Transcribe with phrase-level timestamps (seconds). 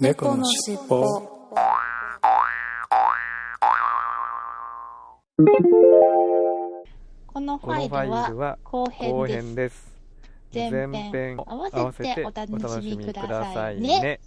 [0.00, 1.04] 猫のしっぽ
[7.26, 9.92] このファァイルは後後編です。
[10.54, 14.20] 前編合わせてお楽しみくださいね。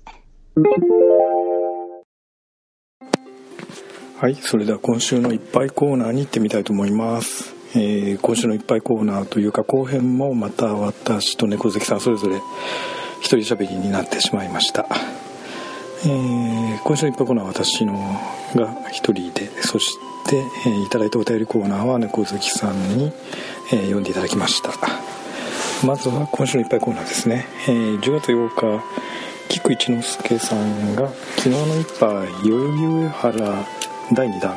[4.20, 12.40] はいそれでは今週のいっぱいコーナーに行ってみたいと思います、えー今週のいっぱいコーナーというか後編もまた私と猫好きさんそれぞれ
[13.21, 14.88] 一人喋りになってしまいました、
[16.05, 17.93] えー今週のいっぱいコーナーは私の
[18.55, 23.11] が一人でそして、えーいただいたお便りコーナーは猫好きさんに、
[23.71, 24.71] えー読んでいただきました。
[25.85, 28.84] まずは今週のいっぱいコーナーですね、えー10月8日
[29.49, 33.66] 菊一之輔さんが昨日の一杯代々木上原
[34.13, 34.55] 第2弾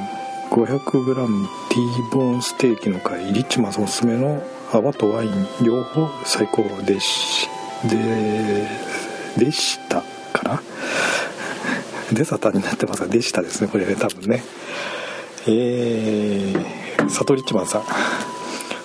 [0.51, 1.81] 500g T
[2.13, 4.43] ボーンステーキの会リッチマンさんおすすめの
[4.73, 7.49] 泡とワイン両方最高でし
[7.85, 8.69] で
[9.37, 10.63] でしたかな？
[12.13, 14.43] デザタになってますがでしたですねこれね多分ね。
[15.49, 17.83] えー、サトリッチマンさん。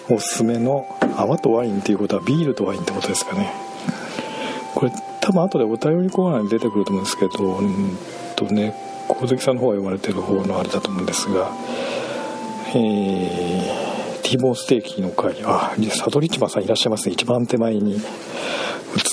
[0.10, 3.52] おすすめの泡とワインっていうことはビールとワインってことですかね。
[4.76, 7.98] これ多分後でお便りコーナーに出てくると思うんですけどうん
[8.36, 8.76] とね
[9.08, 11.52] 小関さんの方が読まれてる方のあれだと思うんですが
[12.74, 15.36] えー、T ボーンステーキの会。
[15.44, 17.14] あサトリッチマンさんいらっしゃいますね。
[17.14, 18.02] 一番手前に映っ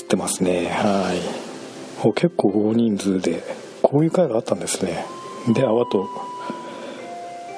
[0.07, 0.67] てますね。
[0.69, 2.13] はい。
[2.13, 3.68] 結構大人数で。
[3.89, 5.05] こういう会があったんですね。
[5.47, 6.07] で泡と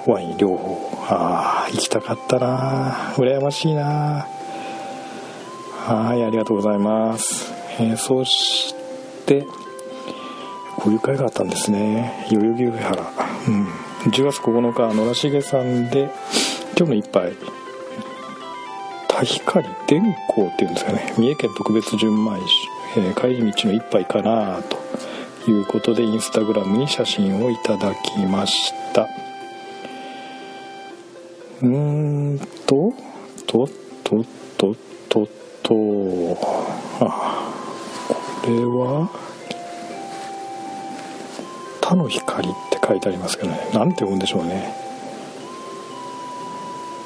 [0.08, 0.92] ワイン両方。
[1.10, 4.26] ああ行きたかったな羨ましいな
[5.86, 8.74] はいありがとうございます、えーそし
[9.26, 9.46] て
[10.78, 12.26] こういう会があったんですね。
[12.32, 13.04] 代々木上原。
[13.48, 13.68] うん。
[14.10, 16.10] 10月9日野良重さんで
[16.78, 17.34] 今日の一杯。
[19.08, 21.14] 田光電工っていうんですかね。
[21.18, 22.40] 三重県特別純米
[22.96, 24.81] 酒、えー帰り道の一杯かなと。
[25.48, 29.08] いうことでインスタグラムに写真をいただきました。
[31.62, 31.68] うー
[32.36, 32.94] んと
[33.48, 33.68] と
[34.04, 34.26] と
[34.58, 34.76] と
[35.10, 35.28] と
[35.64, 36.38] と。
[37.00, 37.54] あ
[38.44, 39.10] これは
[41.82, 43.70] 「他の光」って書いてありますけどね。
[43.74, 44.76] なんて読むんでしょうね。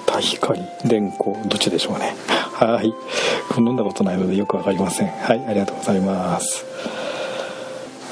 [0.06, 2.16] 田光電光どっちでしょうね。
[2.54, 2.94] はい。
[3.58, 5.08] 飲んだことないのでよくわかりません。
[5.08, 6.66] はいありがとうございます。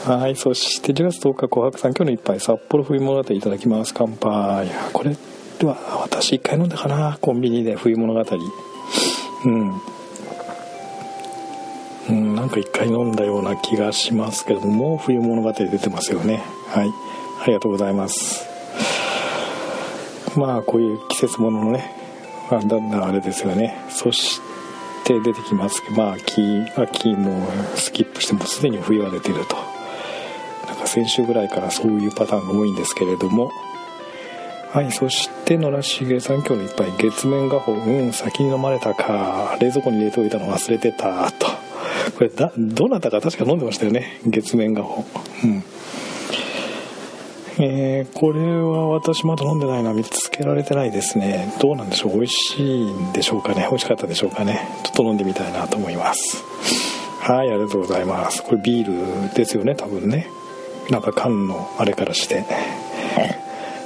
[0.05, 3.93] はいそして10月10日紅白さん今日の一杯札幌冬物語いただきます。
[3.95, 4.69] 乾杯。
[4.91, 5.15] これ
[5.65, 7.17] は私一回飲んだかな。
[7.21, 8.21] コンビニで冬物語。
[9.45, 9.81] うん。
[12.09, 16.43] うん、なんか一回飲んだような気がしますけども冬物語出てますよね。
[16.67, 16.89] はい。
[17.41, 18.45] ありがとうございます。
[20.35, 21.95] まあこういう季節物ののね
[22.51, 23.77] まあだんだんあれですよね。
[23.89, 24.41] そし
[25.05, 25.81] て出てきます。
[25.95, 26.41] まあ秋
[26.75, 29.72] 秋もスキップしてもすでに冬が出てると。
[30.93, 33.51] 先週ぐらいからそういうパターンが多いんですけれども。
[34.71, 39.57] はいそして野良重さん今日の一杯月面画法うん先に飲まれたか。
[39.59, 41.47] 冷蔵庫に入れておいたの忘れてたと。
[42.17, 44.19] これだどなたか確か飲んでましたよね。
[44.25, 45.03] 月面画法
[45.43, 45.63] うん。
[47.59, 49.93] えーこれは私まだ飲んでないな。
[49.93, 51.53] 見つけられてないですね。
[51.59, 52.13] どうなんでしょう。
[52.13, 53.67] 美味しいんでしょうかね。
[53.69, 54.67] 美味しかったでしょうかね。
[54.83, 56.43] ちょっと飲んでみたいなと思います。
[57.19, 58.43] はいありがとうございます。
[58.43, 60.27] これビールですよね多分ね。
[60.89, 62.45] なんか缶のあれからして。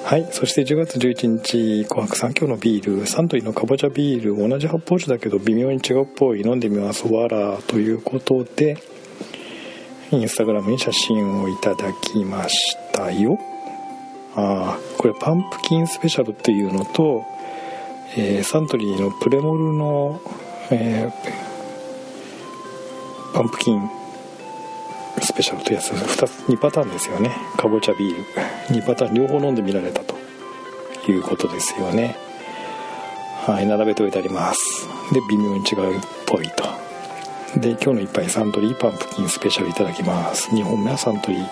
[0.03, 0.27] はい。
[0.31, 6.41] そして10月11日紅白さん今日のビールサントリーのかぼちゃビール同じ発泡酒だけど微妙に違うっぽい。
[6.41, 8.77] 飲んでみますわらということで
[10.11, 13.37] インスタグラムに写真をいただきましたよ。
[14.35, 17.25] ああこれパンプキンスペシャルっていうのと、
[18.15, 20.21] えーサントリーのプレモルの、
[20.71, 21.11] えー
[23.33, 23.89] パンプキン
[25.37, 25.91] ペシャルというやつ。
[25.91, 27.37] 2つ2パターンですよね。
[27.57, 28.23] かぼちゃビール。
[28.75, 30.15] 2パターン両方飲んでみられたと
[31.11, 32.17] いうことですよね。
[33.45, 34.87] はい並べておいてあります。
[35.13, 36.63] で微妙に違うっぽいと。
[37.59, 40.49] で今日の一杯サントリーパンプキンスペシャルいただきます。
[40.49, 41.47] 2本目はサントリー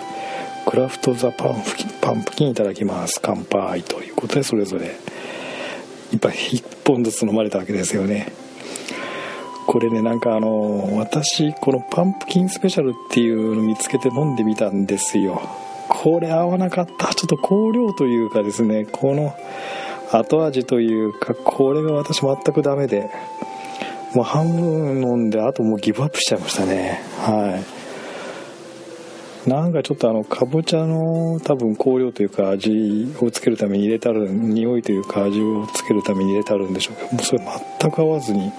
[0.66, 3.20] クラフトザパンプキンパンプキンいただきます。
[3.22, 4.96] 乾杯ということでそれぞれ
[6.10, 8.32] 一杯1本ずつ飲まれたわけですよね。
[9.66, 15.42] これねなんかあの私このパンプキンスペシャルっていうの見つけて飲んでみたんですよ。
[15.88, 17.14] これ合わなかった。
[17.14, 18.86] ちょっと香料というかですね。
[18.86, 19.34] この
[20.12, 23.10] 後味というかこれが私全くダメで。
[24.14, 27.02] もう半分飲んであともうギブアップしちゃいましたね。
[27.18, 27.62] は
[29.46, 29.50] い。
[29.50, 37.44] なんかちょっとあのかぼちゃの多分香料というか味をつけるために入れてある匂いというか味をつけるために入れてあるんでしょうけどもうそれ
[37.80, 38.50] 全く合わずに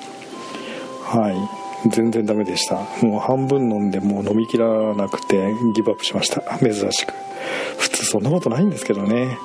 [1.09, 1.89] はい。
[1.89, 2.75] 全然ダメでした。
[3.01, 6.41] もう半分飲んでもう飲みきらなくてギブアップしました。
[6.59, 7.13] 珍しく。
[7.77, 9.37] 普通そんなことないんですけどね。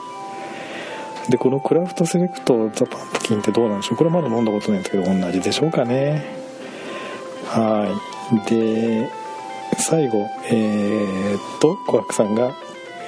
[1.29, 3.99] でこのクラフトセレクトザ・パンプキンってどうなんでしょう？
[3.99, 6.25] これまだ飲んだことないんですけど同じでしょうかね。
[7.47, 7.87] は
[8.49, 8.51] い。
[8.51, 9.09] で
[9.79, 12.57] 最後えー、っと小白さんが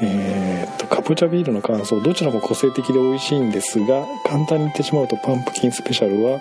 [0.00, 2.00] えー、っとカプチャビールの感想。
[2.00, 6.40] どちらも個性的で美味しいんですが簡単に言ってしまうとパンプキンスペシャルは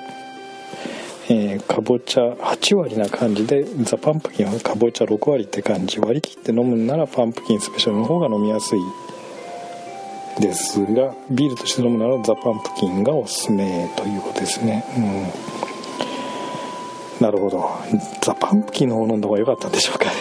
[1.29, 5.99] えー、かぼちゃ8割な感じでザ・パンプキンはかぼちゃ6割って感じ。
[5.99, 8.79] 割り切って飲むならパンプキンスペシャルの方が飲みやすい
[10.41, 14.83] ですがビールとして飲むならザ・パンプキンがおすすめということですね。
[14.97, 15.27] うん。
[17.25, 17.69] なるほど。
[18.21, 20.11] ザ・パンプキンの方飲んだ方が良かったんでしょうかね。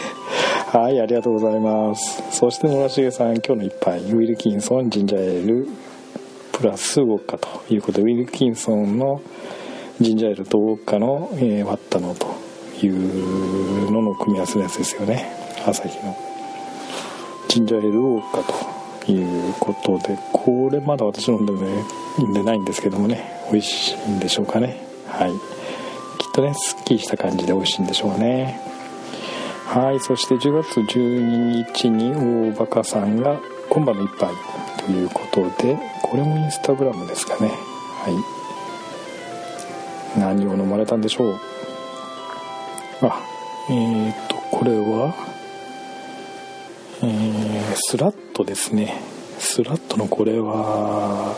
[0.72, 2.22] はいありがとうございます。
[2.30, 3.98] そして野良重さん今日の一杯。
[4.00, 5.68] ウィルキンソンジンジャーエール
[6.52, 9.20] プラスウォッカということでウィルキンソンの
[10.00, 12.26] ジンジャーエールとウォッカの、えー、割ったのと
[12.84, 15.30] いうのの組み合わせのやつですよね。
[15.66, 16.16] 朝日の。
[17.48, 18.42] ジンジャーエールウォッカ
[19.04, 21.84] ということでこれまだ私飲んで,、ね、
[22.18, 24.84] 飲んでないんですけどもね美味しいんでしょうかね。
[25.06, 25.32] はい。
[26.18, 28.60] きっとねすっきりした感じで美味しいんでしょうね。
[29.66, 30.00] はい。
[30.00, 33.38] そして10月12日に大バカさんが
[33.68, 34.34] 今晩の一杯
[34.86, 37.48] ということでこれもインスタグラムですかね。
[37.48, 38.41] はい。
[40.16, 41.40] 何を飲まれたんでしょう。
[43.02, 43.20] あ
[43.70, 45.14] えー、っとこれは
[47.02, 49.00] えー、スラットですね。
[49.38, 51.36] スラットのこれは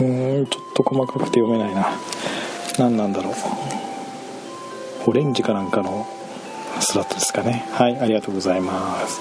[0.00, 1.88] うんちょっと細かくて読めないな。
[2.78, 3.34] 何なんだろう。
[5.06, 6.06] オレンジかなんかの
[6.80, 7.66] スラットですかね。
[7.72, 9.20] はいありがとうございます。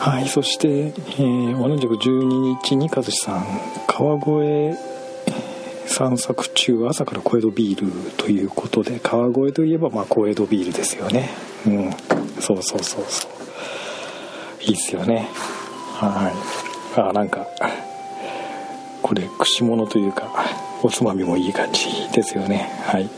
[0.00, 3.44] はいそして、えー、同じく12日に和志さん
[3.86, 4.78] 川越
[5.96, 11.30] 散策中朝から小江戸ビールということで川越といえばまあ小江戸ビールですよね。
[11.66, 11.90] うん。
[12.38, 14.62] そうそうそうそう。
[14.62, 15.30] いいっすよね。
[15.94, 16.30] は
[16.94, 17.00] い。
[17.00, 17.46] あなんか
[19.00, 20.30] これ串物というか
[20.82, 22.70] おつまみもいい感じですよね。
[22.84, 23.08] はい。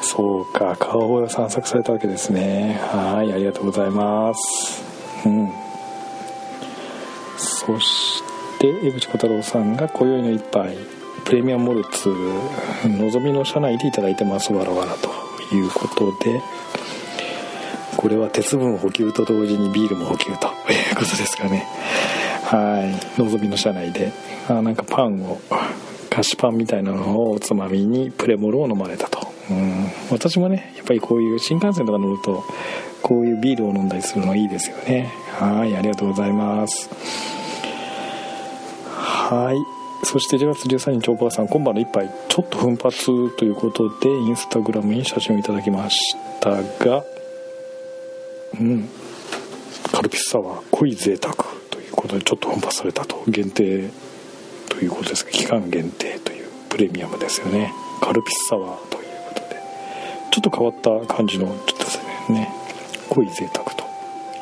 [0.00, 0.76] そうか。
[0.78, 2.78] 川越を散策されたわけですね。
[2.92, 3.32] はい。
[3.32, 4.80] ありがとうございます。
[5.26, 5.50] うん。
[7.36, 8.22] そし
[8.60, 11.03] て江口小太郎さんが今宵の一杯。
[11.34, 12.10] プレミアムモルツ
[12.84, 15.10] のぞみの車内で頂いてますわらわらと
[15.52, 16.40] いうことで
[17.96, 20.36] これは鉄分補給と同時にビールも補給という
[20.94, 21.66] ことですかね。
[22.44, 22.88] は
[23.18, 23.20] い。
[23.20, 24.12] のぞみの車内で
[24.48, 25.40] あなんかパンを
[26.08, 29.26] 菓子パンみたいなのをおつまみにプレモルを飲まれたと。
[29.50, 29.86] うん。
[30.12, 32.44] 私もねやっぱりこういう新幹線とか乗ると
[33.02, 35.12] こういうビールを飲んだりするのいいですよね。
[35.32, 36.88] はいありがとうございます。
[38.86, 39.83] はい。
[40.04, 46.50] そして10月13日おばあさん今晩の一杯ちょっと奮発ということでインスタグラムに写真をいただきました
[46.84, 47.04] が
[48.60, 48.88] うん。
[49.92, 51.34] カルピスサワー濃い贅沢
[51.70, 53.90] ということでちょっと奮発されたと限定
[54.68, 55.24] ということです。
[55.24, 57.72] が期間限定というプレミアムですよね。
[58.00, 59.62] カルピスサワーということで。
[60.32, 61.98] ちょっと変わった感じのちょっとです
[62.30, 62.50] ね。
[63.08, 63.84] 濃い贅沢と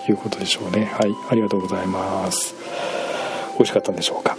[0.09, 0.87] いうことでしょうね。
[0.87, 1.15] はい。
[1.31, 2.55] ありがとうございます。
[3.55, 4.37] 美味しかったんでしょうか？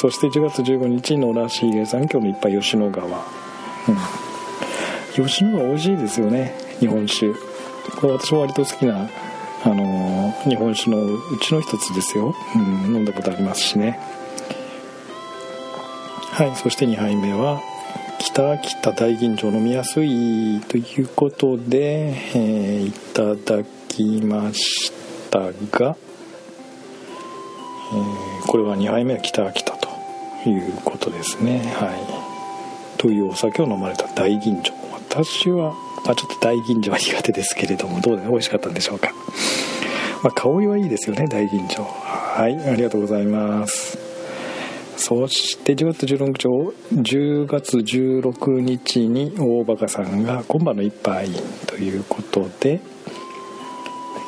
[0.00, 3.14] そして1月15日野良しげさん今日もいっぱい吉野川、うん、
[5.26, 7.34] 吉野川美味しいですよね日本酒。
[8.00, 9.10] これ私も割と好きな
[9.62, 12.62] あのー、日本酒のうちの一つですよ、うん、
[12.94, 14.00] 飲んだことありますしね。
[16.30, 17.60] はいそして2杯目は
[18.18, 24.92] 北北大吟醸飲みやすいということで、えー、いただきまし
[25.30, 25.98] たが、
[27.92, 29.42] えー、これは2杯目は北
[30.48, 31.58] いうことですね。
[31.74, 32.98] はい。
[32.98, 34.72] というお酒を飲まれた大吟醸。
[35.10, 39.12] 私は、まあ、ちょっと大吟醸は苦手ですけれどもどうで美味しかったんでしょうか。
[40.22, 41.82] まあ、香りはいいですよね大吟醸。
[41.82, 43.98] はいありがとうございます。
[45.00, 46.48] そして10月16日
[46.94, 51.30] 10月16日に大バカさんが今晩の一杯
[51.66, 52.82] ということで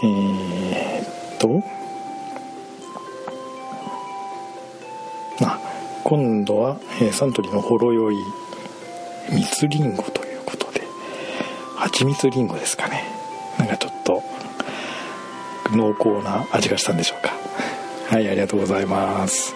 [0.02, 1.62] えー、っと
[6.12, 8.16] 今度は、えー、サントリーのほろ酔い
[9.32, 10.82] 蜜りんごということで
[11.76, 13.02] 蜂蜜りんごですかね。
[13.58, 14.22] なんかちょっと
[15.70, 17.32] 濃厚な味がしたんでしょうか。
[18.14, 19.54] はいありがとうございます。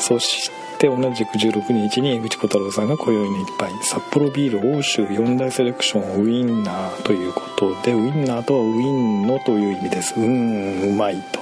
[0.00, 10.18] そして同じく16日に江口小太郎さんが今宵の一杯札幌ビール欧州4大セレクションウインナーということでウインナーとはウィンのという意味です。
[10.18, 11.37] うんうまいと。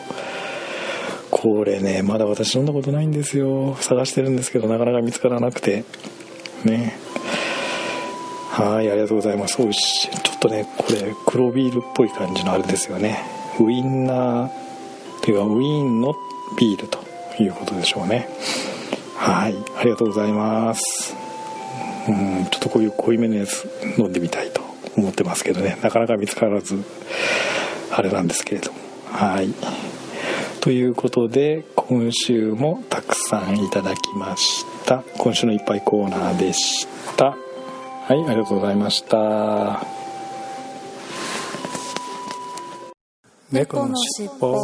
[1.54, 3.76] これねまだ私飲んだことないんですよ。
[3.76, 5.84] 探してるんですけどなかなか見つからなくて。
[6.64, 6.98] ね。
[8.50, 9.62] はいありがとうございます。
[9.62, 10.10] おいしい。
[10.10, 13.22] ちょっとねこれ黒ビールっぽい感じのあれですよね。
[13.60, 14.50] ウインナーっ
[15.22, 16.14] ていうかウィーンの
[16.58, 16.98] ビールと
[17.42, 18.28] いうことでしょうね。
[19.16, 21.14] はいありがとうございます。
[22.08, 24.62] うんちょっとこういう濃いめのやつ飲んでみたいと
[24.96, 25.78] 思ってますけどね。
[25.82, 26.82] なかなか見つからず
[27.90, 28.78] あれなんですけれども。
[29.12, 29.48] はい。
[30.60, 35.02] ということで今週もたくさんいただきました。
[35.18, 36.86] 今週のいっぱいコーナーでし
[37.16, 37.26] た。
[37.26, 37.36] は
[38.10, 39.84] いありがとうございました。
[43.52, 44.56] 猫のしっぽ。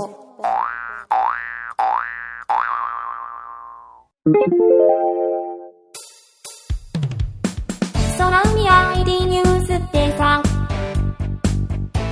[8.18, 10.42] 空海 ID ニュースってさ。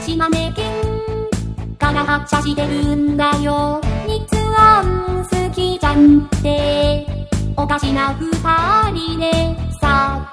[0.04, 0.69] 島根県
[2.10, 4.26] 発車してるんだよ日
[4.56, 7.06] 安好きじゃんって
[7.56, 8.26] おかしな二
[8.90, 9.30] 人で
[9.80, 10.28] さ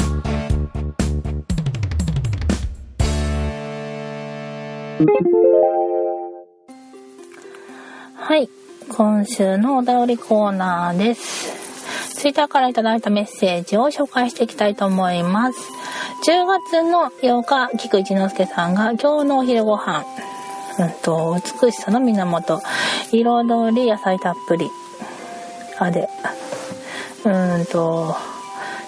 [8.15, 8.49] はい。
[8.89, 12.15] 今週のお便りコーナーです。
[12.15, 15.59] ツイッターからいただいたメッセージを紹介していきたいと思います。
[16.25, 20.03] 10月の8日、菊一之助さんが今日のお昼ご飯、
[20.79, 22.61] うんと、美しさの源、
[23.11, 24.69] 彩り野菜たっぷり、
[25.79, 26.07] あで、
[27.25, 28.15] うんと、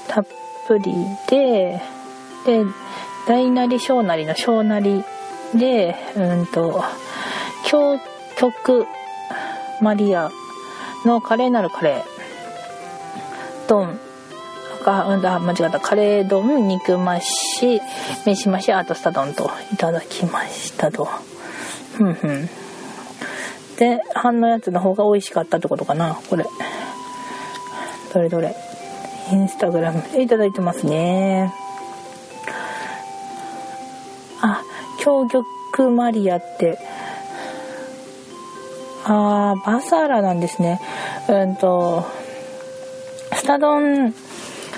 [0.08, 0.25] たっ
[0.67, 0.93] ぷり
[1.29, 1.81] で、
[2.46, 2.65] で、
[3.27, 5.03] 大なり小なりの小なり
[5.55, 6.84] で、うんと、
[7.65, 8.00] 京
[8.38, 8.88] 極
[9.81, 10.31] マリア
[11.05, 14.00] の華麗なるカレー丼
[14.86, 15.79] あ、うんだ、間違った。
[15.79, 17.81] カレー丼、肉増し、
[18.25, 21.08] 飯増し、あとスタ丼といただきましたと。
[23.77, 26.46] で、半のやつの方が美味しかったってことかな、これ。
[28.13, 28.56] どれどれ。
[29.32, 31.53] インスタグラムでいただいてますね。
[34.41, 34.63] あ、
[35.00, 36.79] 京極マリアって、
[39.06, 40.79] あーバサラなんですね。
[41.29, 42.06] うんと、
[43.34, 44.13] スタ丼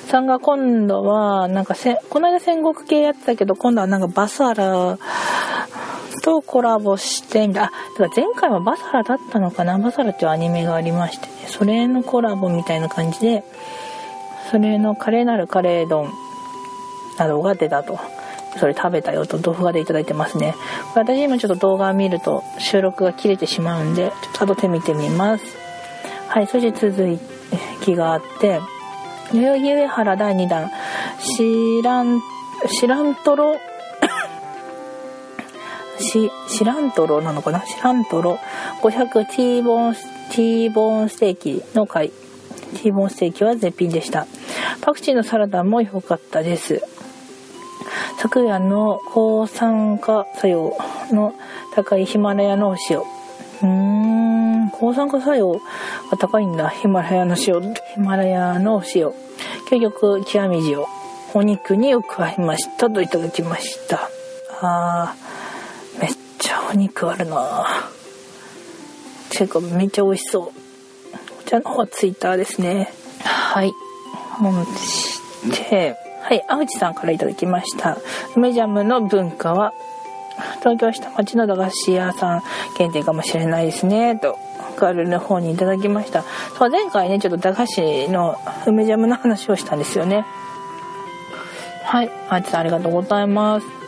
[0.07, 4.97] さんが今度は、なんかせ、この間戦国系やってたけど、今度はなんかバサラ
[6.21, 7.63] とコラボして、みたい。
[7.65, 9.77] あ、だから前回はバサラだったのかな？
[9.77, 13.43] バサラっていうアニメがありましてね、それのコラボみたいな感じで、
[14.51, 16.09] それの華麗なるカレー丼
[17.17, 17.99] などが出たと。
[18.59, 20.55] それ食べたよと動画でいただいてますね。
[20.93, 25.43] 私今ちょっと動画を見ると収録が切れてしまうんで、ちょっと後で見てみます。
[26.27, 27.17] はい、そして続
[27.81, 28.59] きがあって、
[29.33, 30.69] 代々木上原第2弾、
[31.19, 32.21] しらん、
[32.67, 33.55] しらんとろ、
[36.01, 37.65] し、しらんとろなのかな？
[37.65, 38.39] しらんとろ
[38.81, 39.95] 500T ボーン、
[40.31, 42.11] T ボンステーキの回。
[42.81, 44.27] T ボーンステーキは絶品でした。
[44.81, 46.81] パクチーのサラダも良かったです。
[48.17, 50.77] 昨夜の抗酸化作用
[51.11, 51.33] の
[51.73, 52.99] 高いヒマラヤのお塩。
[52.99, 53.67] うー
[54.65, 55.53] ん、抗酸化作用
[56.09, 56.69] が高いんだ。
[56.69, 59.11] ヒマラヤの塩、ヒマラヤのお塩。
[59.69, 60.85] 究極極み塩。
[61.33, 64.09] お肉によく合いましたといただきました。
[64.61, 65.20] あー、めっ
[66.41, 67.89] ちゃお肉あるな
[69.29, 70.45] てかめっちゃ美味しそう。
[70.45, 70.51] こ
[71.45, 72.91] ちらの方はツイッターですね。
[73.23, 73.71] はい。
[74.75, 77.97] そして、はい、青地さんからいただきました。
[78.35, 79.73] 梅ジャムの文化は、
[80.59, 82.43] 東京下町の駄菓子屋さん
[82.77, 84.37] 限定かもしれないですね、と、
[84.77, 86.23] ガールの方にいただきました。
[86.57, 90.25] そう、前回ね、ちょっと駄菓子の梅ジャムの話をしたんですよね。
[91.83, 93.80] はい、青地さんありがとうございます。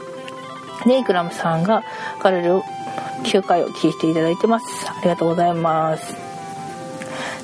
[0.85, 1.83] で、イクラムさんが
[2.21, 2.61] ガルル
[3.23, 4.65] 9回を聞いていただいてます。
[4.89, 6.15] ありがとうございます。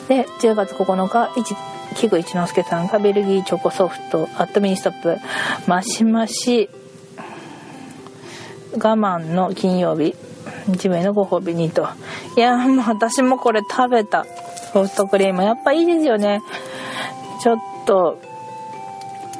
[0.08, 1.56] で、10月9日、一
[1.96, 5.18] 木口一之輔さんがベルギーチョコソフト、アットミニストップ、
[5.68, 6.70] マシマシ、
[8.74, 10.16] 我慢の金曜日、
[10.68, 11.88] 自分へのご褒美にと。
[12.36, 14.26] いや、もう私もこれ食べた。
[14.74, 15.44] ソフトクリーム。
[15.44, 16.42] やっぱいいですよね。
[17.42, 18.20] ちょっと、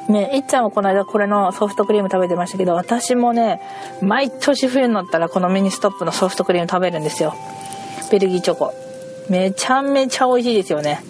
[0.10, 3.62] ね、いっちゃんはこの間これのソフトクリーム食べてましたけど、私もね、
[4.02, 7.36] 毎年冬になったらこのミニストップのソフトクリーム食べるんですよ。
[8.12, 8.74] ベルギーチョコ。
[9.30, 11.02] めちゃめちゃ美味しいですよね。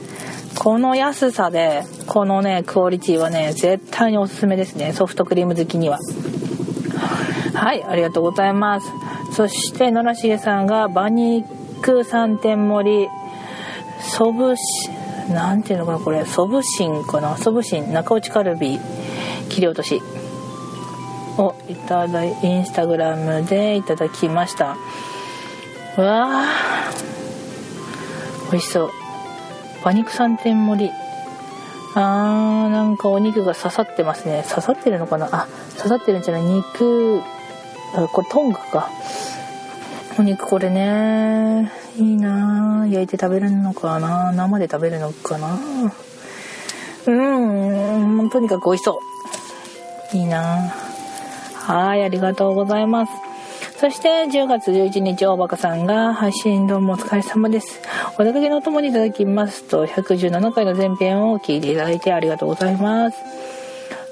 [0.58, 4.92] この安さで、このね、クオリティはね、絶対におすすめですね。
[4.92, 6.00] ソフトクリーム好きには。
[7.54, 8.88] はい、ありがとうございます。
[9.34, 11.48] そして、野良重さんが、馬肉
[12.02, 13.10] 3点盛り、
[14.02, 14.99] ソブシ、
[15.30, 18.80] なんていうのかな、これ、ソブシンかな、ソブシン、中落ちカルビ、
[19.50, 20.02] 切り落とし。
[21.38, 24.76] をいただい、インスタグラムでいただきました。
[25.98, 28.92] うわー、美味しそう。
[29.84, 30.92] 馬肉3点盛り。
[31.96, 35.28] あーなんかお肉が刺さってますね刺さってるのかな？
[35.32, 37.20] あ刺さってるんじゃない肉
[38.14, 38.92] これトングか
[40.20, 45.58] お肉これねいいな焼いて食べるのかな生で食べるのかな
[47.08, 49.00] うんとにかく美味しそ
[50.14, 50.74] ういいな
[51.54, 53.14] はいありがとうございます
[53.78, 57.80] そして10月11日、大バカさんが配信どうもお疲れ様です。
[58.18, 63.18] お出かけのお供にいただきますと、117回の前編を聞いていただいてありがとうございます。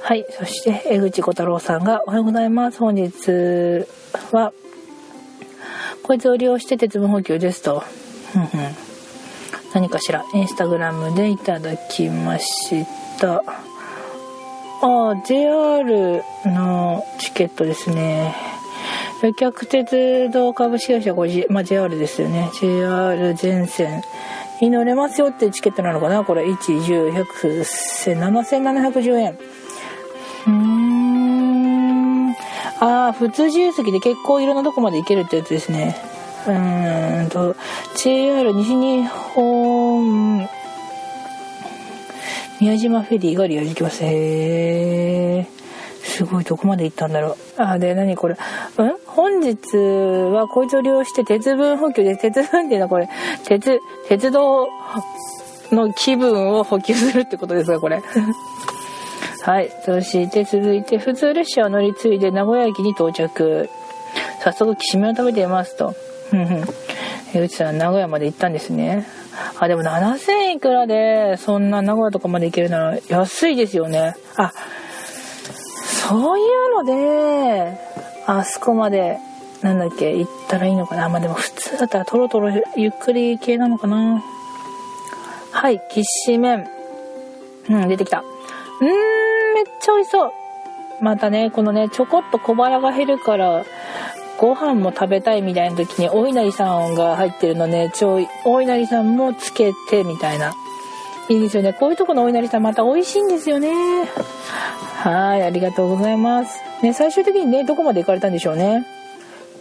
[0.02, 0.26] はい。
[0.30, 2.80] そして、江口小太郎さんがおはようございます。
[2.80, 3.12] 本日
[4.32, 4.54] は、
[6.04, 7.84] こいつを利用して鉄分補給ですと。
[8.36, 8.50] うん。
[9.74, 12.86] 何かしら、インスタグラムでいただきまし
[13.20, 13.44] た。
[14.82, 18.36] あ、JR のチケットですね。
[19.24, 24.04] 旅客鉄道株式会社5まあ、JR ですよね JR 全線
[24.62, 26.24] に乗れますよってチケットなのかな？
[26.24, 27.26] これ1 1 0 1 0
[27.64, 29.40] 0 7710円
[30.46, 31.17] うん
[32.80, 35.96] ああ普通自由席で結構いろんなとこまで行けるってやつですね。
[36.46, 37.56] うーんと
[37.96, 40.48] JR 西日本
[42.60, 44.04] 宮島フェリーが利用できます。
[44.04, 45.48] へえ
[46.04, 47.62] すごいどこまで行ったんだろう。
[47.62, 48.34] あで何これ。
[48.36, 48.38] ん？
[49.06, 53.10] 本日はこいつを利用して鉄分補給で鉄分っていうのはこれ
[53.44, 54.68] 鉄鉄道
[55.72, 58.02] の気分を補給するってことですかこれ。
[59.48, 59.72] はい。
[59.86, 63.70] そして続いて普通列車を乗り継いで名古屋駅に到着。
[64.44, 65.96] 早速きしめを食べていますと。
[66.34, 66.64] うん
[67.34, 69.08] 江口さん名古屋まで行ったんですね。
[69.58, 74.16] あでも7000いくらでそんな名古屋とかまで行けるなら安いですよね。
[74.36, 74.52] あ
[76.10, 77.80] そういうので
[78.26, 79.18] あそこまで
[79.62, 81.08] なんだっけ行ったらいいのかな。
[81.08, 84.22] まあでも普通だったらトロトロゆっくり系なのかな。
[85.52, 86.68] はいきしめん
[87.70, 88.20] うん出てきた。
[88.20, 89.37] うーん。
[89.58, 90.32] めっちゃ美味しそう
[91.02, 93.66] またねこのねちょこっと小腹が減るから
[94.40, 100.54] ご飯も食べたいみたいな時にお稲荷さんが入ってるのねちょいお稲荷さんもつけてみたいな
[101.30, 103.70] いいですよねこういうとこのお稲荷さんまた美味しいんですよね
[104.98, 106.60] はい、ありがとうございます。
[106.82, 108.86] ね、最終的にね、どこまで行かれたんでしょうね。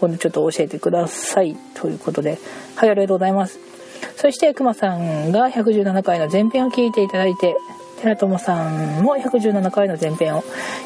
[0.00, 1.56] 今度ちょっと教えてください。
[1.74, 2.38] ということで、
[2.74, 3.60] はい、ありがとうございます。
[4.16, 7.54] そして、くまさんが117回の前編を聞いていただいて、
[8.00, 10.42] 寺友さんも117回の前編を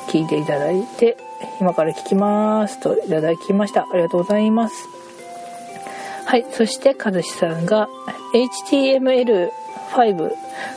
[0.09, 1.17] 聞いていただいて、
[1.61, 3.83] 今から聞きますといただきました。
[3.83, 4.89] ありがとうございます。
[6.27, 7.89] はい、そして、かずしさんが
[8.71, 9.51] HTML5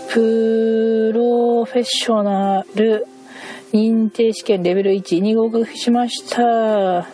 [0.10, 3.06] プロフェッショナル
[3.72, 7.08] 認定試験レベル1に合格しました。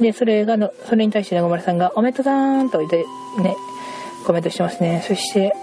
[0.00, 3.04] で、それがの、それに対して長丸さんが、おめでとうさんと言って、
[3.42, 3.56] ね、
[4.26, 5.02] コメントしてますね。
[5.06, 5.54] そして、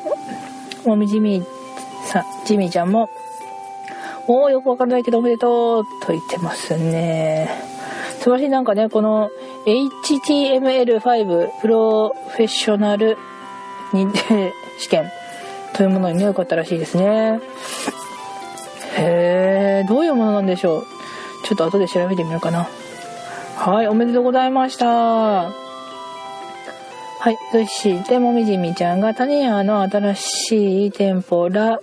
[0.85, 1.43] もみじみ
[2.05, 3.09] さん、ジミーちゃんも、
[4.27, 7.49] おー、よくわからないけどおめでとうと言ってますね。
[8.19, 9.31] 素晴らしいなんかね、この
[9.65, 13.17] HTML5 プロフェッショナル
[13.93, 15.11] 認定試験
[15.73, 17.39] というものにね、よかったらしいですね。
[18.97, 20.85] へえ、どういうものなんでしょう。
[21.43, 22.67] ちょっと後で調べてみようかな。
[23.57, 25.70] はい、おめでとうございました。
[27.21, 31.79] はい、そして、もみじみちゃんが、タニヤの新しい店舗、ラ・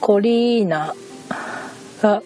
[0.00, 0.96] コリーナ
[2.02, 2.24] が、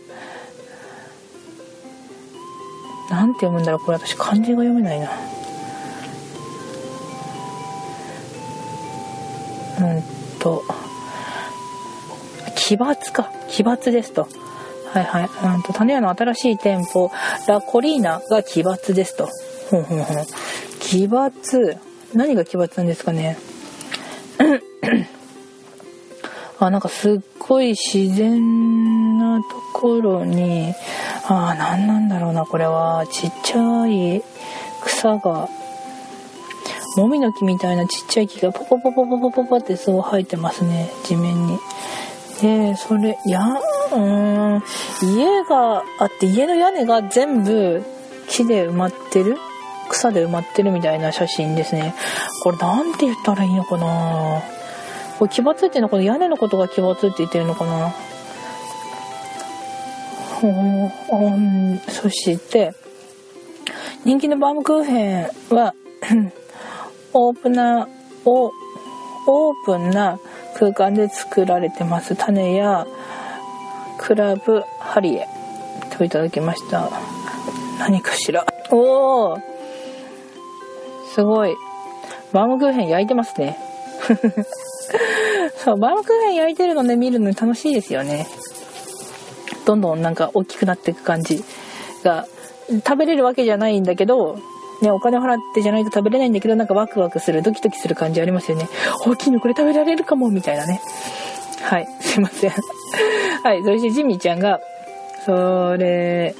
[3.10, 5.10] なんて読むんだろうこれ私漢字が読めないな。
[9.80, 10.02] うん
[10.38, 10.64] と、
[12.56, 13.30] 奇抜か。
[13.50, 14.26] 奇抜ですと。
[14.90, 15.54] はいはい。
[15.56, 17.10] うんと、種屋の新しい店舗、
[17.46, 19.28] ラ・コリーナが奇抜ですと。
[19.68, 20.26] ほんほんほん。
[20.80, 21.93] 奇抜。
[22.14, 23.36] 何が奇抜なんですかね
[26.60, 30.74] あなんかすっごい自然なところに
[31.26, 34.22] あ何なんだろうなこれはちっちゃい
[34.84, 35.48] 草が
[36.96, 41.58] もみの木みたいなちっちゃい木がポポポポポポポってそう生えてますね地面に。
[42.40, 43.40] でそれいや
[43.92, 44.62] うん
[45.02, 47.82] 家があって家の屋根が全部
[48.28, 49.36] 木で埋まってる
[49.88, 51.94] 草で埋まってるみたいな写真ですね。
[52.42, 54.42] これなんて言ったらいいのかな。
[55.18, 57.94] これ奇抜っていうのはこの屋根のことが奇抜って言ってるのかな。
[60.42, 62.74] うん、そして、
[64.04, 65.74] 人気のバームクーヘンは
[67.14, 67.88] オープナー、
[68.26, 68.52] オー
[69.64, 70.18] プンな
[70.58, 72.14] 空間で作られてます。
[72.16, 72.86] 種や
[73.98, 75.28] クラブハリエ
[75.96, 76.90] といただきました。
[77.78, 78.44] 何かしら。
[78.70, 79.53] おお
[81.14, 81.56] すごい
[82.32, 83.56] バームクーヘン焼いてますね
[85.56, 88.26] そうバームクーヘン焼いてるのね見るの楽しいですよね
[89.64, 91.44] どんどんなんか大きくなっていく感じ
[92.02, 92.26] が
[92.68, 94.38] 食べれるわけじゃないんだけど
[94.82, 98.68] ね、お金払ってじゃないと食べれないんだけど、なんかワクワクする、ドキドキする感じありますよね。
[99.06, 100.80] 大きいのこれ食べられるかも、みたいなね。
[101.62, 102.50] はい、すいません。
[103.44, 104.60] はい、そしてジミーちゃんが、
[105.24, 106.34] それ、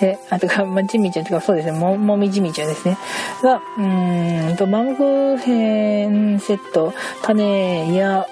[0.00, 2.98] で、あ、とか、まあ、ジミちゃんとかそうですね、も、もみジミーちゃんですね。
[3.42, 8.26] が、うんと、バームクーヘンセット、種や、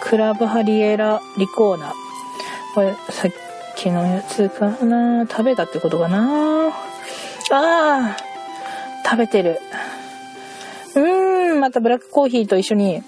[0.00, 1.94] クラブハリエラリコーナ。
[2.74, 3.30] これ、さっ
[3.76, 6.72] きのやつかな食べたってことかなあ
[7.50, 8.16] あ、
[9.04, 9.60] 食べてる。
[10.94, 13.02] うーん、またブラックコーヒーと一緒に、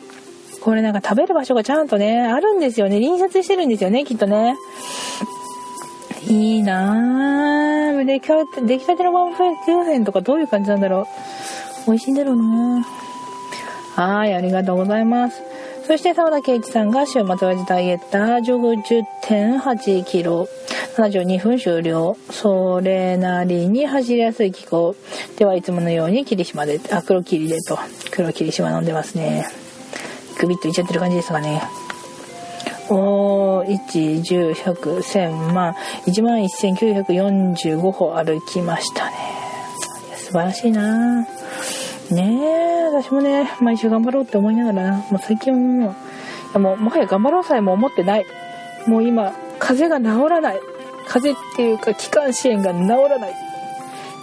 [0.62, 3.00] これなんか食べる場所がちゃんとね、あるんですよね。
[3.00, 4.56] 隣接してるんですよね、きっとね。
[6.28, 8.04] いいなぁ。
[8.04, 11.06] 出来たて、出来たてのバームクーヘンとかどういう感じなんだろ
[11.86, 11.86] う。
[11.86, 12.86] 美味しいんだろうな
[13.96, 15.42] はい、ありがとうございます。
[15.86, 17.36] そして沢田圭一さんが週末は
[17.68, 20.48] ダイエッター、ジョグ10.8キロ、
[20.96, 22.16] 72分終了。
[22.30, 24.96] それなりに走りやすい気候。
[25.36, 27.78] ではいつものように霧島で、あ、黒霧でと、
[28.10, 29.46] 黒霧島飲んでますね。
[30.40, 31.62] グビッといっちゃってる感じですかね。
[32.88, 33.23] おー、
[33.66, 35.74] 1、10、100、1000万、
[36.06, 39.16] 11,945歩歩きましたね。
[40.16, 41.26] 素晴らしいなね
[42.10, 45.94] え、私もね、毎週頑張ろうって思いながらな、もう最近もう、い
[46.54, 48.26] やもう、もはや頑張ろうさえも思ってない。
[48.86, 50.60] もう今、風邪が治らない。
[51.06, 53.34] 風邪っていうか、気管支炎が治らない。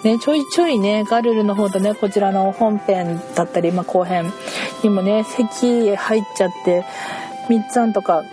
[0.03, 4.31] ね、ちょいちょいね、ガルルの方とね、こちらの本編だったり、まあ、後編
[4.83, 6.85] にもね、咳入っちゃって、
[7.49, 8.23] みっつぁんとか、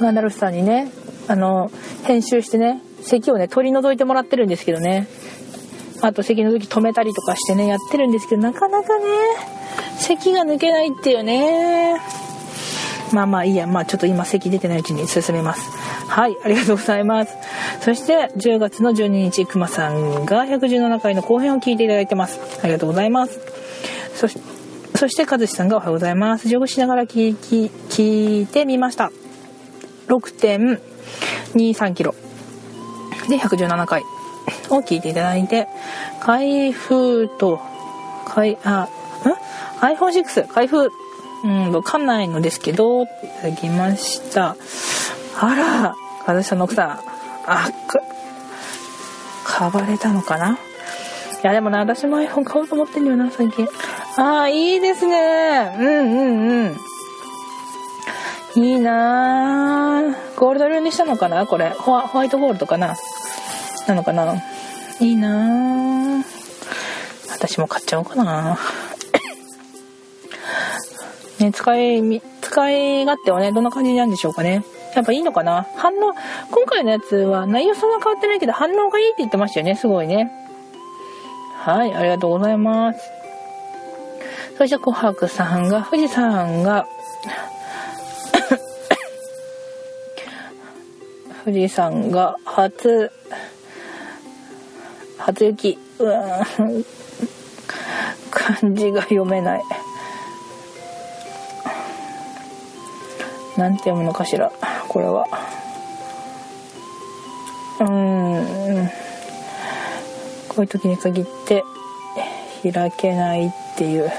[0.00, 0.90] ガンダルフさんにね、
[1.26, 1.70] あの、
[2.04, 5.06] 編集してね、咳をね、取り除いてもらってるんですけどね。
[6.00, 9.04] あと咳の時止めたりとかしてね、やってるんですけど、なかなかね、
[9.98, 12.00] 咳が抜けないっていうね。
[13.12, 15.70] まあまあいいや、まあちょっと今咳出てないうちに進めます。
[16.08, 17.36] はい、ありがとうございます。
[17.80, 22.40] そして10月の12日、くまさんが117回の後編を聞いていただいてます。
[22.62, 23.40] ありがとうございます。
[24.14, 24.38] そし
[24.94, 26.48] そして、かずしさんがおはようございます。
[26.48, 29.12] ジョグしながら聞き、聞いてみました。
[30.08, 32.14] 6.23キロ
[33.28, 34.02] で117回
[34.70, 35.68] を聞いていただいて、
[36.20, 37.60] 開封と、
[38.26, 38.88] 開、あ、
[39.24, 40.90] ん ?iPhone6 開封、
[41.44, 43.06] うん、わかんないのですけど、い
[43.42, 44.56] ただきました。
[45.40, 45.94] あら、
[46.24, 46.90] かずしさんの奥さん、
[47.46, 48.00] あ、か、
[49.44, 50.58] 買われたのかな？
[51.42, 53.68] いやでもな、私も iPhone 買おうと思ってんだよな、最近。
[54.16, 55.76] ああ、いいですね。
[55.78, 56.76] うんうんうん。
[58.58, 60.02] いいな
[60.36, 62.08] ゴールドルにしたのかなこれホワ。
[62.08, 62.96] ホワイトゴールドかな
[63.86, 64.34] なのかな
[65.00, 66.24] いいな
[67.30, 68.58] 私も買っちゃおうかな
[71.38, 74.64] ね、使い、使い勝手はね、どんな感じなんでしょうかね。
[74.96, 76.12] やっぱいいのかな反応、
[76.50, 79.76] 今回のやつは内容そんな変わってないけど反応がいいって言ってましたよね。
[79.76, 80.32] すごいね。
[81.60, 82.98] はい、ありがとうございます。
[84.56, 86.88] そして、琥珀さんが、富士山が、
[91.44, 93.10] 富士山が初、
[95.18, 95.78] 初雪。
[95.98, 96.46] うわ
[98.30, 99.62] 漢字が読めない。
[103.56, 104.52] なんて読むのかしら、
[104.88, 105.26] これは。
[107.80, 108.90] うん。
[110.48, 111.64] こういう時に限って
[112.62, 114.12] 開けないっていう。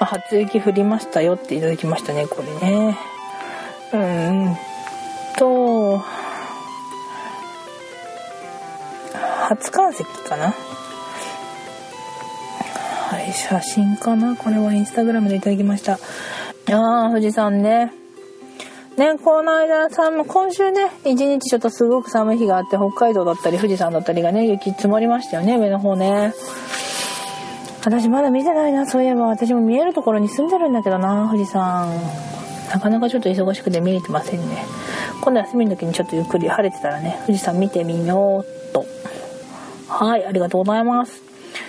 [0.00, 3.13] あ、初雪降りましたよっていただきましたね、これね。
[9.46, 10.54] 初冠石かな？
[13.10, 14.36] はい、写真かな？
[14.36, 15.98] これはインスタグラムでいただきました。
[16.72, 17.92] ああ、富士山ね。
[18.96, 26.32] ね、この間さ、今週ね、一日ちょっとすごく寒い日があって、北海道だったり富士山だったりがね、雪積もりましたよね、上の方ね。
[27.84, 29.26] 私まだ見てないな、そういえば。
[29.26, 31.92] 私も見えるところに住んでるんだけどな、富士山。
[32.72, 34.64] なかなかちょっと忙しくて見れてませんね。
[35.20, 38.53] 今度休みの時にちょっとゆっくり晴れてたらね、富士山見てみようと。
[39.96, 41.22] はい、ありがとうございます。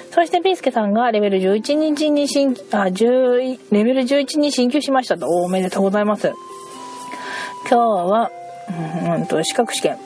[0.09, 5.27] そしてピースケさんがレベル11日に新、あ、10、レベル11に進級しましたと。
[5.27, 6.33] おめでとうございます。
[7.69, 8.31] 今日は、
[9.13, 9.97] うん、と、資格試験。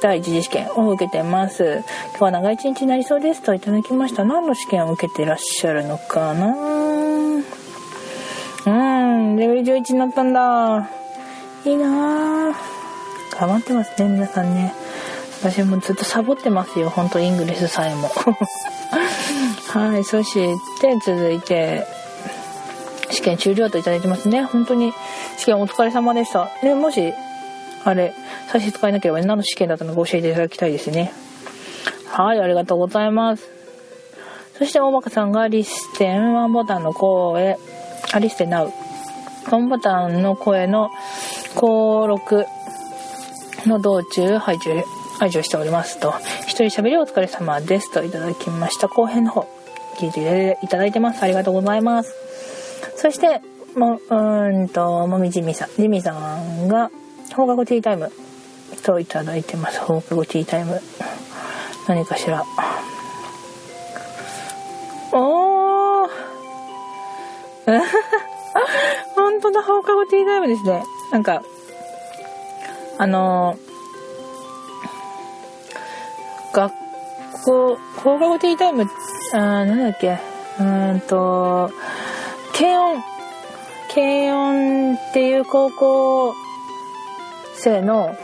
[0.00, 1.82] 第一次試験を受けてます。
[2.10, 4.24] 今日は長い一日になりそうですといただきました。
[4.24, 6.54] 何の試験を受けてらっしゃるのかな？
[8.66, 10.88] うん、レベル11になったんだ。
[11.64, 12.54] いいな
[13.38, 14.72] 頑張ってますね、皆さんね。
[15.40, 18.10] 私もずっとサボってますよ、ほんとイングレスさえも。
[19.68, 20.34] はい、そし
[20.80, 21.86] て続いて、
[23.10, 24.42] 試験終了といただいてますね。
[24.42, 24.92] 本当に
[25.36, 26.50] 試験お疲れ様でした。
[26.62, 27.12] ね、もし、
[27.84, 28.14] あれ、
[28.50, 31.12] 差し支えなければ何の試験だったのか教えていただきたいですね。
[32.10, 33.48] はい、ありがとうございます。
[34.58, 37.56] そして大バカさんがリステンワンボタンの声、
[38.12, 38.72] あ、リステンナウ。
[39.50, 40.90] ワンボタンの声の
[41.54, 42.44] 登録
[43.66, 44.84] の道中排除、
[45.18, 46.14] 排除しておりますと。
[46.46, 48.88] 一人喋りお疲れ様ですといただきました。
[48.88, 49.48] 後編の方、
[49.98, 51.22] 聞いていただいてます。
[51.22, 52.14] ありがとうございます。
[52.96, 53.40] そして、
[53.74, 56.90] も、うんと、もみじみさん、ジミさんが、
[57.34, 58.12] 放課後ティータイム
[58.82, 59.80] といただいてます。
[59.80, 60.80] 放課後ティータイム。
[61.88, 62.44] 何かしら。
[65.12, 66.06] お
[67.66, 67.82] ー
[69.14, 70.84] 本当だ、放課後ティータイムですね。
[71.10, 71.42] なんか、
[72.98, 73.67] あのー、
[77.48, 78.86] 校、放課後ティータイム、
[79.32, 80.18] あなんだっけ、
[80.60, 81.70] うんと、
[82.52, 83.02] 軽音、
[83.94, 86.34] 軽音っていう高校
[87.54, 88.14] 生の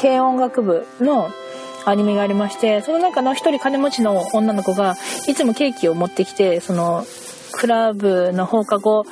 [0.00, 1.30] 軽音楽部の
[1.86, 4.94] アニメがありましてその中の一人金持ちの女の子が
[5.28, 7.04] いつもケーキを持ってきてその
[7.52, 9.04] クラブの放課後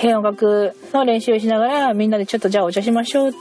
[0.00, 3.34] 軽音楽の練習をしながらみんなでちょっとじゃあお茶しましょうっつ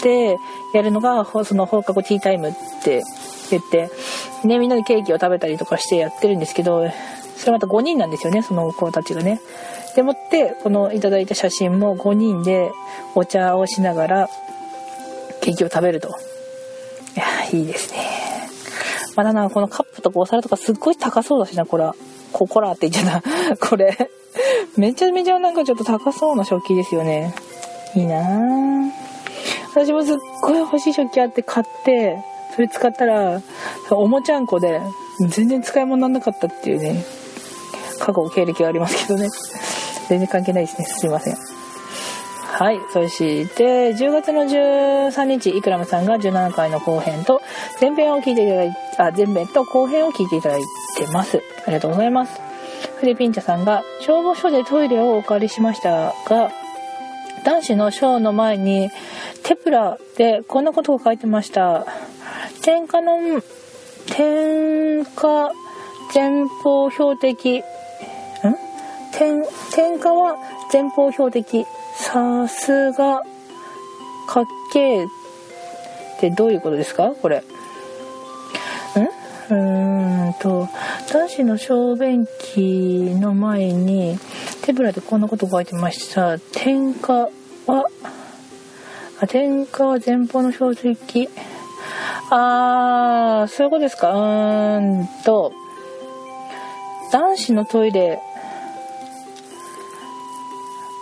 [0.00, 0.36] って
[0.74, 3.02] やるのがその放課後ティータイムって
[3.50, 3.90] 言って
[4.44, 6.90] ねみんなでケーキを食べたりとかしてやってるんですけど
[7.36, 9.40] それまた5人なんですよねその子たちがね。
[9.94, 12.70] でもってこのいただいた写真も5人で
[13.14, 14.28] お茶をしながら
[15.40, 16.08] ケーキを食べると。
[17.16, 17.98] いや、いいですね。
[19.16, 21.90] まだな、このカップとかお皿とかすっごい高そうだしな、これ。
[22.32, 23.56] こ、こらって言っちゃった。
[23.68, 24.10] これ。
[24.76, 27.34] めちゃめちゃなんかちょっと高そうな食器ですよね。
[27.94, 28.90] いいなぁ。
[29.74, 32.22] 私もすっごい欲しい食器あって買って、
[32.58, 33.40] それ使ったら、
[33.88, 34.80] おもちゃんこで、
[35.28, 37.04] 全然使い物にならなかったっていうね、
[38.00, 39.28] 過去経歴はありますけどね。
[40.08, 40.84] 全然関係ないですね。
[40.86, 41.36] すいません。
[41.36, 42.80] はい。
[42.92, 47.40] そして、10月の13日、イクラムさんが17回の後編と、
[47.80, 50.62] 前編を聞いていただいて、あ、前編と後編を聞いていただい
[50.96, 51.40] てます。
[51.64, 52.40] ありがとうございます。
[52.96, 56.50] フレピンチャさんが、消防署でトイレをお借りしましたが、
[57.48, 58.90] 男子のショーの前に、
[59.42, 61.86] テプラでこんなことが書いてました。
[62.60, 63.40] 点火の、
[64.14, 65.52] 点火
[66.14, 67.62] 前方標的、ん？
[69.12, 69.42] 点、
[69.74, 70.36] 点火は
[70.70, 71.64] 前方標的。
[71.96, 73.22] さすが、
[74.26, 75.10] かっけーっ
[76.20, 77.14] てどういうことですか？
[77.22, 77.38] これ。
[77.38, 77.40] ん？
[77.40, 80.68] うーんと、
[81.10, 84.18] 男子の小便器の前に、
[84.60, 86.38] 手ぶらでこんなこと書いてました。
[86.38, 87.30] 点火
[87.68, 91.28] あ、点火は前方の標的。
[92.30, 94.10] あー、そういうことですか。
[94.10, 95.52] うーんと、
[97.12, 98.20] 男子のトイレ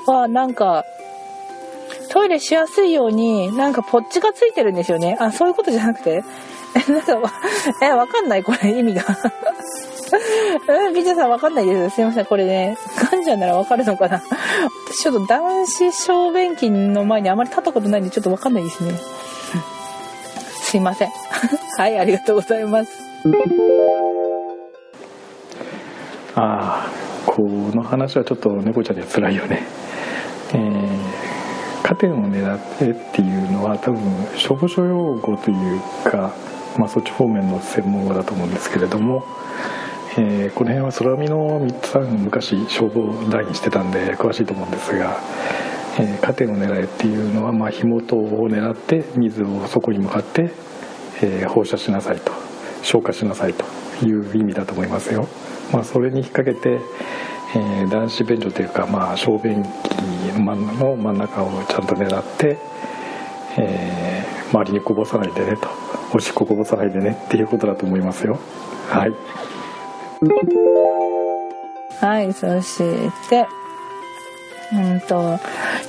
[0.06, 0.84] はなんか、
[2.10, 5.16] トイレしやすいように、なんかポッチがついてるんですよね。
[5.20, 6.22] あ、そういうことじゃなくて。
[6.88, 7.32] え、なんか、
[7.82, 9.02] え、わかんないこれ、意味が。
[10.68, 11.96] うん、ビジャさんわかんないです。
[11.96, 12.76] すいません、これね。
[13.10, 14.22] ガンジャならわかるのかな。
[14.88, 18.92] 私ちょっと男子小便器の前にあまり立ったことないんで、ちょっとわかんないですね。
[20.66, 21.10] すいません。
[21.78, 22.90] はい、ありがとうございます。
[26.34, 26.90] ああ、
[27.24, 29.62] この話はちょっと猫ちゃんには辛いよね。
[30.52, 34.00] えー、加点を狙ってっていうのは多分
[34.36, 36.32] 消防署用語というか、
[36.76, 39.24] まあ、そっち方面の専門語だと思うんですけれども、
[40.18, 45.20] えー、この辺は空見の3つさん昔消防団員してたんで詳しいと思うんですが、
[45.98, 50.50] えー、加点を狙えっていうのは、まあ、火元を狙って水をそこに向かって、
[51.22, 52.32] えー、放射しなさいと
[52.82, 53.64] 消火しなさいと
[54.06, 55.28] いう意味だと思いますよ。
[55.72, 56.80] まあ、それに引っ掛けて
[57.54, 59.66] えー、男子便所というか、まあ、小便器
[60.34, 62.58] の真ん中をちゃんと狙って、
[63.56, 65.68] えー、周りにこぼさないでねと
[66.12, 68.38] おしっここぼさないでねっていうことだと思いますよ
[68.88, 69.12] はい
[72.00, 72.78] はいそし
[73.28, 73.46] て
[74.72, 75.38] うんと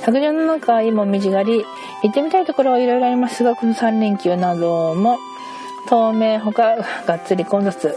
[0.04, 1.64] 百条の中いもみじ狩り
[2.02, 5.18] 行ってみたいところはいろいろありますがこの3連休なども
[5.88, 7.96] 透明ほかがっつり混雑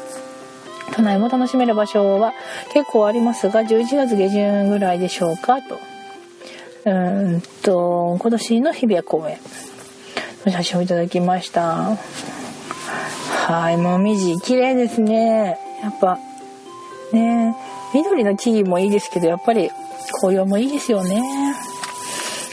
[0.91, 2.33] 都内も楽しめる場所は
[2.73, 5.79] 結構ありますが、11月下旬ぐらいでしょうかと。
[6.85, 9.37] うんと、今年の日比谷公園
[10.45, 11.97] の写真をいただきました。
[13.47, 15.57] はい、もみじ、綺麗ですね。
[15.81, 16.19] やっぱ、
[17.13, 17.55] ね
[17.93, 19.69] 緑の木々もいいですけど、やっぱり
[20.19, 21.21] 紅葉もいいですよね。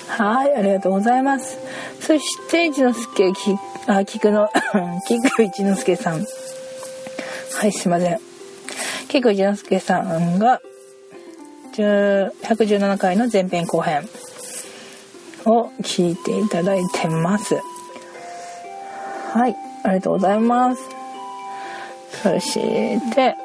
[0.08, 1.58] はい、ありがとうございます。
[2.00, 4.48] そして、一之輔、き、あ、菊の、
[5.06, 6.24] 菊一之輔さん。
[7.54, 8.20] はい、すいません。
[9.08, 10.60] 結構一之輔さんが、
[11.82, 14.08] 117回の前編後編
[15.44, 17.54] を聞いていただいてます
[19.32, 20.82] はいありがとうございます
[22.22, 23.36] そして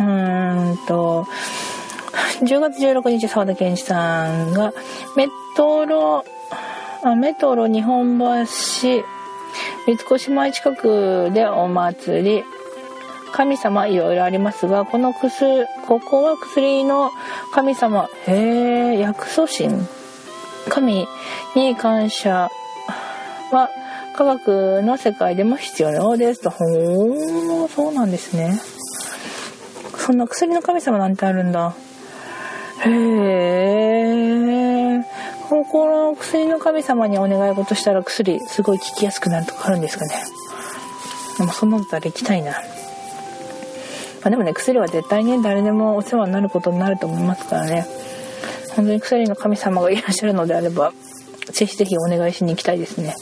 [0.00, 1.26] うーんと
[2.40, 4.72] 10月16日沢田健一さんが
[5.16, 6.24] メトロ
[7.02, 9.04] あメトロ日本橋三
[9.86, 12.44] 越前近くでお祭り。
[13.32, 17.10] 神様いろいろありますがこの薬ここは薬の
[17.52, 18.08] 神様。
[18.26, 19.86] へえ薬祖神。
[20.68, 21.06] 神
[21.54, 22.50] に感謝
[23.52, 23.70] は
[24.16, 26.42] 科学の世界でも必要です。
[26.42, 28.60] とほーそうなんですね。
[30.10, 31.72] そんな薬の神様なんてあるんだ。
[32.84, 35.04] へえ
[35.48, 40.14] この薬の神様にお願い事したら薬すごい効きやすくなるとかあるんですかね。
[41.38, 42.50] でもそんなことあら行きたいな。
[42.50, 42.56] ま
[44.24, 47.86] あでもね薬は絶対に誰でもお世話になることになると思いますからね。
[48.74, 50.92] 本当に薬の神様がいらっしゃるのであれば
[51.52, 53.14] ぜひぜひお願いしに行きたいですね。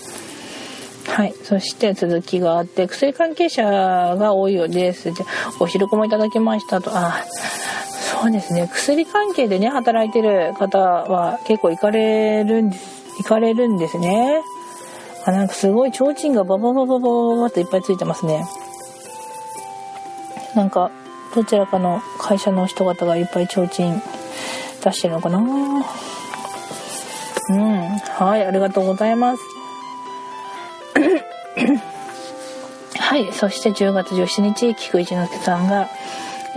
[1.09, 1.35] はい。
[1.43, 5.13] そして続きがあって薬関係者が多いようです。
[5.13, 5.25] で
[5.61, 6.91] お昼子もいただきましたと。
[6.95, 7.25] あ
[8.23, 8.69] そうですね。
[8.73, 14.43] 薬関係でね働いてる方は結構行かれるんです行かれるんですね。
[15.29, 18.47] あなんかすごい提灯がバババババババっていっぱいついてますね
[20.55, 20.91] なんか
[21.35, 24.01] どちらかの会社の人方がいっぱい提灯
[24.83, 25.83] 出してるのかなうん
[27.99, 29.43] はいありがとうございます
[33.21, 33.33] い。
[33.33, 35.89] そして10月17日菊一之輔さんが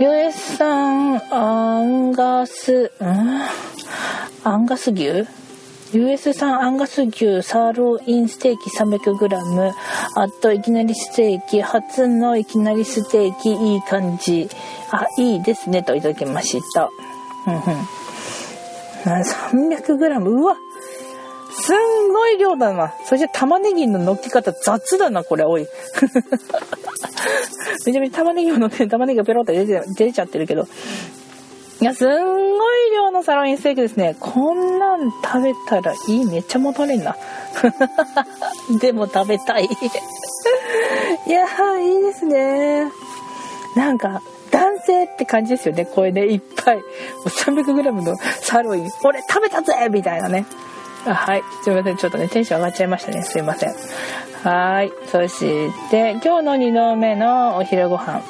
[0.00, 2.90] US 産アンガス、ん？
[4.44, 5.26] アンガス牛
[5.92, 9.72] ？US 産アンガス牛サーロインステーキ 300g
[10.16, 11.60] あといきなりステーキ。
[11.62, 13.52] 初のいきなりステーキ。
[13.52, 14.48] いい感じ。
[14.90, 16.88] あいいですねといただきました。
[17.46, 17.60] うんうん。
[19.04, 20.56] 300g うわ
[21.54, 22.94] すんごい量だな。
[23.04, 25.66] そして玉ねぎの乗っけ方雑だな、これ、おい。
[27.86, 30.66] めちゃめちゃ玉ねぎを乗って玉ねぎがペロって出て出ちゃってるけど。
[31.80, 32.18] いや、すんごい
[32.94, 34.16] 量のサロインステーキですね。
[34.20, 36.24] こんなん食べたらいい。
[36.26, 37.16] めっちゃもたれんな。
[38.80, 39.68] でも食べたい。
[41.26, 41.46] いや
[41.78, 42.90] いいですね。
[43.74, 45.86] なんか、男性って感じですよね。
[45.86, 46.80] これね、いっぱい。
[47.24, 48.90] 300g のサロイン。
[49.02, 50.44] 俺食べたぜみたいなね。
[51.04, 51.42] あはい。
[51.62, 51.96] すいません。
[51.96, 53.22] ちょっとね、テンション上がっちゃいましたね。
[53.22, 53.74] すいません。
[54.44, 54.92] はい。
[55.06, 58.18] そして、今日の2度目のお昼ご飯。
[58.18, 58.22] ん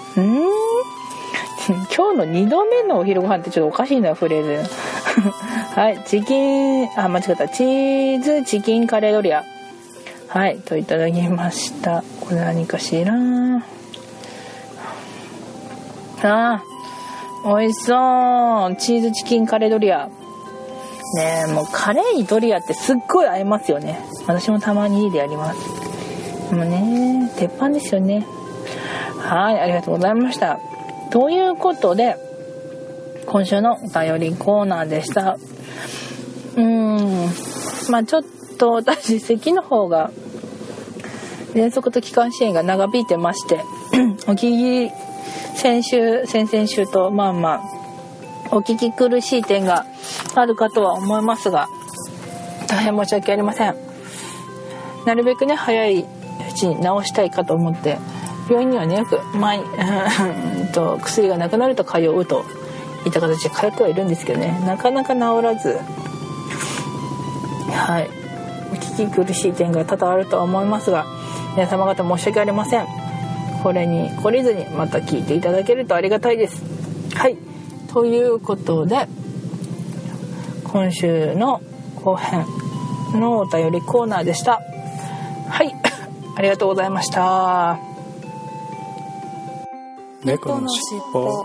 [1.94, 4.70] 今日の2度目のお昼ご飯ってちょっとおかしいな、フレーズ。
[5.74, 6.02] はい。
[6.06, 7.48] チキン、あ、間違った。
[7.48, 9.44] チーズチキンカレードリア。
[10.28, 10.58] はい。
[10.58, 12.02] といただきました。
[12.20, 13.12] これ何かしら。
[16.24, 18.76] あー、美味しそう。
[18.76, 20.08] チーズチキンカレードリア。
[21.14, 23.98] ねもうカレーにドリアってすっごい合いますよね。
[24.26, 25.60] 私もたまに家でやります。
[26.50, 28.26] でもね鉄板ですよね。
[29.18, 30.58] はいありがとうございました。
[31.10, 32.16] ということで
[33.26, 35.36] 今週のお便りコーナーでした。
[36.56, 36.62] うー
[37.88, 38.22] んまあちょっ
[38.58, 40.10] と私咳の方が
[41.54, 43.56] 喘息と気管支炎が長引いてまして
[44.26, 47.81] お聞き先週先々週とまあまあ
[48.52, 49.86] お聞き苦しい点が
[50.34, 51.68] あるかとは思いますが
[52.68, 53.74] 大変申し訳ありません。
[55.06, 56.04] なるべくね早いう
[56.54, 57.98] ちに治したいかと思って
[58.48, 59.60] 病院にはねよく前
[60.72, 62.44] と薬がなくなると通うと
[63.06, 64.62] いった形で通ってはいるんですけどね。
[64.66, 65.80] なかなか治らず
[67.70, 68.10] はい。
[68.70, 71.06] お聞き苦しい点が多々あるとは思いますが
[71.56, 72.86] 皆様方申し訳ありません。
[73.62, 76.62] これに懲りずにまた聞いていただけるとありがたいです。
[77.14, 77.51] はい。
[77.92, 79.06] ということで
[80.64, 81.60] 今週の
[81.96, 82.46] 後編
[83.12, 84.62] のお便りコーナーでした。
[85.48, 85.74] はい。
[86.34, 87.78] ありがとうございました。
[90.24, 91.44] 猫のしっぽ。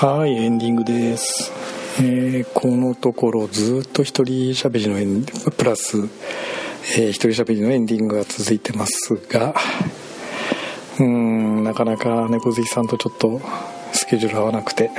[0.00, 1.50] はいエンディングです、
[1.98, 5.96] えーこのところずっと一人喋りのエンプラス、
[6.96, 9.56] えー一人喋りのエンディングが続いてますが
[11.00, 13.40] うんなかなか猫好きさんとちょっと
[13.92, 14.90] スケジュール合わなくて。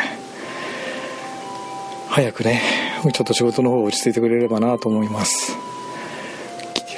[2.10, 2.62] 早くね
[3.14, 5.56] ちょっと仕事の方落ち着いてくれればなと思います。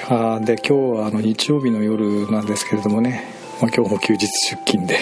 [0.10, 3.26] あで今日はあの日曜日の夜なんですけれどもね、
[3.62, 4.98] まあ、今日も休日出勤で。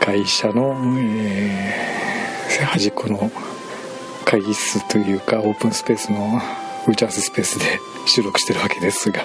[0.00, 1.92] 会社の、えー
[2.64, 3.30] 端っこの
[4.24, 6.40] 会議室というかオープンスペースの
[6.86, 7.64] 打ち合わせスペースで
[8.06, 9.24] 収録してるわけですが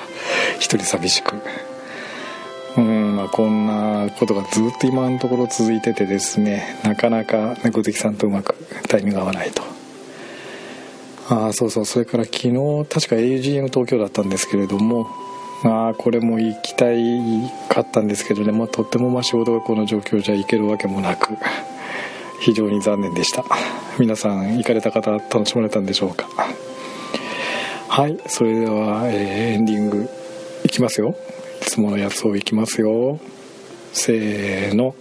[0.59, 1.35] 一人寂しく。
[1.35, 2.83] うー
[3.17, 8.53] まあこんなことがずっと今のところ続いててですねなかなか猫好きさんとうまく
[8.87, 9.63] タイミング合わないと。
[11.29, 11.85] ああそうそう。
[11.85, 12.53] それから昨日
[12.87, 15.07] 確か AGM 東京だったんですけれども
[15.63, 17.01] ああこれも行きたい
[17.69, 21.33] かったんですけどね、まあ、とってもまあ仕事がこの状況じゃ行けるわけもなく
[22.39, 23.43] 非常に残念でした。
[23.97, 26.27] 皆さん行かれた方楽しまれたんでしょうか。
[27.89, 28.15] はい。
[28.27, 30.07] それでは、えー、エンディング
[30.63, 31.15] いきますよ。
[31.67, 33.19] つものやつをいきますよ。
[33.93, 34.95] せーの。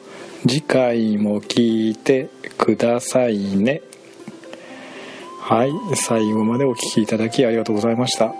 [0.47, 3.81] 次回も聞いてくださいね。
[5.41, 5.71] はい。
[5.97, 8.35] 最後までお聴きいただきありがとうございました。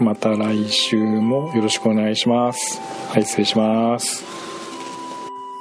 [0.00, 2.80] また来週もよろしくお願いします。
[3.10, 4.24] はい失礼します。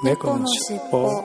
[0.04, 1.24] 猫のしっぽこ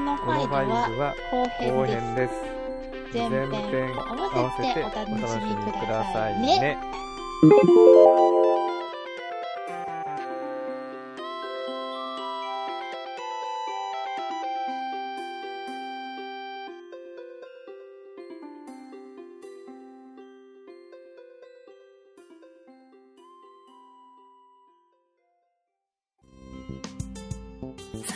[0.00, 1.14] のファイルは
[1.60, 2.53] 後編です。
[3.14, 6.76] 前編を合わせてお楽しみくださいね。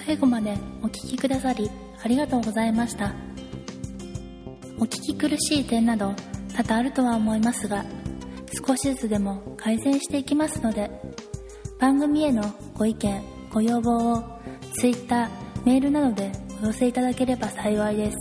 [0.07, 1.71] 最後までお聞きくださり
[2.03, 3.13] ありがとうございました
[4.81, 6.15] お聞き苦しい点など
[6.55, 7.85] 多々あるとは思いますが
[8.67, 10.89] 少しずつでも改善していきますので
[11.81, 12.43] 番組への
[12.75, 14.25] ご意見ご要望を
[14.75, 15.29] Twitter
[15.65, 16.31] メールなどで
[16.63, 18.17] お寄せいただければ幸いです。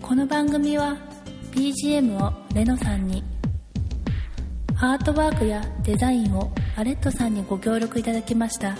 [0.00, 0.96] この番組は
[1.52, 3.22] BGM をレノさんに
[4.76, 8.76] アートワークやデザインをアレットさんにご協力いただきました。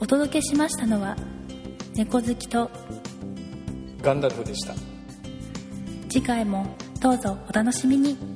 [0.00, 1.16] お届けしましたのは
[1.94, 2.70] 猫好きと
[4.02, 4.74] ガンダルフでした。
[6.08, 6.66] 次回も
[7.00, 8.29] どうぞお楽しみに。